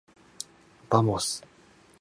[0.89, 1.43] ばもす。